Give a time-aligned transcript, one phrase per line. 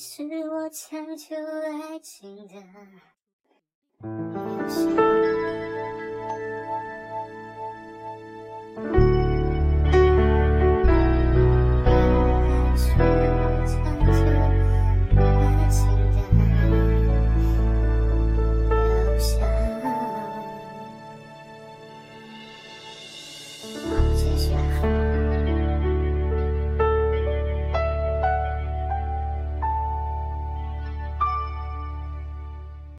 [0.00, 2.54] 是我强求爱情的。